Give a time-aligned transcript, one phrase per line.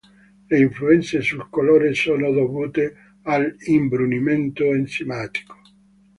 [0.51, 5.61] Le influenze sul colore sono dovute all'imbrunimento enzimatico.